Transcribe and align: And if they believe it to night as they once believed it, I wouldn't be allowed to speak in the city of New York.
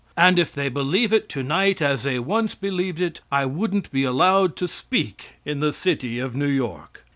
And 0.17 0.39
if 0.39 0.51
they 0.51 0.67
believe 0.67 1.13
it 1.13 1.29
to 1.29 1.43
night 1.43 1.79
as 1.79 2.01
they 2.01 2.17
once 2.17 2.55
believed 2.55 2.99
it, 2.99 3.21
I 3.31 3.45
wouldn't 3.45 3.91
be 3.91 4.03
allowed 4.03 4.55
to 4.55 4.67
speak 4.67 5.33
in 5.45 5.59
the 5.59 5.71
city 5.71 6.17
of 6.17 6.35
New 6.35 6.49
York. 6.49 7.05